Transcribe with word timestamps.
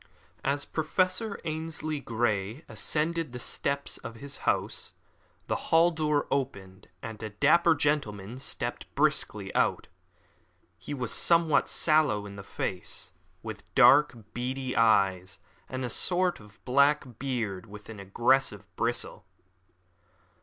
As 0.43 0.65
Professor 0.65 1.39
Ainslie 1.45 1.99
Grey 1.99 2.65
ascended 2.67 3.33
the 3.33 3.39
steps 3.39 3.99
of 3.99 4.15
his 4.15 4.37
house, 4.49 4.93
the 5.45 5.55
hall 5.69 5.91
door 5.91 6.25
opened 6.31 6.87
and 7.03 7.21
a 7.21 7.29
dapper 7.29 7.75
gentleman 7.75 8.39
stepped 8.39 8.91
briskly 8.95 9.53
out. 9.53 9.89
He 10.79 10.95
was 10.95 11.11
somewhat 11.13 11.69
sallow 11.69 12.25
in 12.25 12.35
the 12.35 12.41
face, 12.43 13.11
with 13.43 13.75
dark, 13.75 14.17
beady 14.33 14.75
eyes, 14.75 15.37
and 15.69 15.85
a 15.85 15.89
short, 15.91 16.41
black 16.65 17.19
beard 17.19 17.67
with 17.67 17.87
an 17.87 17.99
aggressive 17.99 18.65
bristle. 18.75 19.27